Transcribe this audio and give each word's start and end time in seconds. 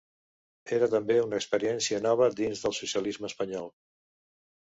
Era 0.77 0.87
també 0.93 1.17
una 1.25 1.37
experiència 1.41 1.99
nova 2.07 2.29
dins 2.39 2.63
del 2.65 2.75
socialisme 2.79 3.31
espanyol. 3.33 3.69